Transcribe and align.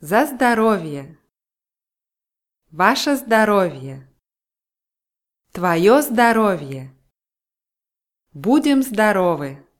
За 0.00 0.26
здоровье! 0.26 1.18
Ваше 2.70 3.16
здоровье! 3.16 4.06
Твое 5.52 6.02
здоровье! 6.02 6.94
Будем 8.34 8.82
здоровы! 8.82 9.65